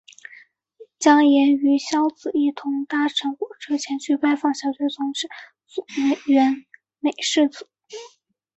[0.97, 5.27] 将也与硝子一同搭乘火车前去拜访小学同学
[5.67, 5.85] 佐
[6.25, 6.65] 原
[6.97, 7.69] 美世子。